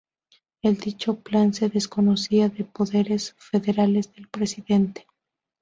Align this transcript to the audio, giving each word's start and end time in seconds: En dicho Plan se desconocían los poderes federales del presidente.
En 0.63 0.77
dicho 0.79 1.17
Plan 1.19 1.53
se 1.53 1.69
desconocían 1.69 2.55
los 2.57 2.67
poderes 2.69 3.35
federales 3.37 4.11
del 4.15 4.27
presidente. 4.29 5.05